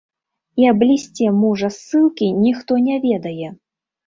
[0.61, 3.53] І аб лісце мужа з ссылкі ніхто не ведае.